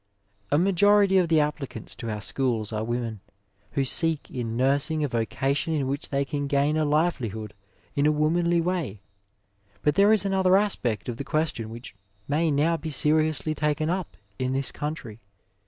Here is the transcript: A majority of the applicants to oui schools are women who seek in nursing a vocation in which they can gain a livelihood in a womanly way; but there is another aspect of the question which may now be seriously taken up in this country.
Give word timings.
A 0.51 0.57
majority 0.57 1.19
of 1.19 1.27
the 1.29 1.39
applicants 1.39 1.93
to 1.97 2.07
oui 2.07 2.19
schools 2.23 2.73
are 2.73 2.83
women 2.83 3.19
who 3.73 3.85
seek 3.85 4.31
in 4.31 4.57
nursing 4.57 5.03
a 5.03 5.07
vocation 5.07 5.75
in 5.75 5.85
which 5.87 6.09
they 6.09 6.25
can 6.25 6.47
gain 6.47 6.75
a 6.75 6.83
livelihood 6.85 7.53
in 7.95 8.07
a 8.07 8.11
womanly 8.11 8.59
way; 8.61 9.01
but 9.83 9.93
there 9.93 10.11
is 10.11 10.25
another 10.25 10.57
aspect 10.57 11.07
of 11.07 11.17
the 11.17 11.23
question 11.23 11.69
which 11.69 11.93
may 12.27 12.49
now 12.49 12.77
be 12.77 12.89
seriously 12.89 13.53
taken 13.53 13.91
up 13.91 14.17
in 14.39 14.53
this 14.53 14.71
country. 14.71 15.19